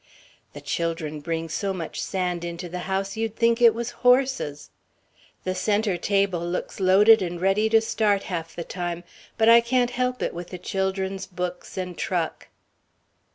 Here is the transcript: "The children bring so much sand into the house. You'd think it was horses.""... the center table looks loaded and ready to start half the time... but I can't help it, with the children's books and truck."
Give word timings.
"The 0.53 0.61
children 0.61 1.19
bring 1.19 1.47
so 1.47 1.73
much 1.75 2.01
sand 2.01 2.43
into 2.43 2.67
the 2.67 2.89
house. 2.89 3.15
You'd 3.15 3.35
think 3.35 3.61
it 3.61 3.75
was 3.75 3.91
horses.""... 4.01 4.71
the 5.43 5.53
center 5.53 5.95
table 5.95 6.39
looks 6.39 6.79
loaded 6.79 7.21
and 7.21 7.39
ready 7.39 7.69
to 7.69 7.81
start 7.81 8.23
half 8.23 8.55
the 8.55 8.63
time... 8.63 9.03
but 9.37 9.47
I 9.47 9.61
can't 9.61 9.91
help 9.91 10.23
it, 10.23 10.33
with 10.33 10.47
the 10.49 10.57
children's 10.57 11.27
books 11.27 11.77
and 11.77 11.95
truck." 11.95 12.47